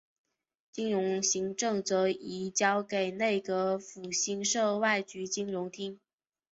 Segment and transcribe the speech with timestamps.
[0.71, 5.99] 金融行政则移交给内阁府新设外局金融厅。